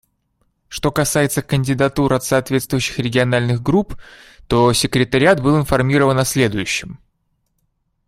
[0.67, 3.99] Что касается кандидатур от соответствующих региональных групп,
[4.47, 6.97] то Секретариат был информирован о следующем.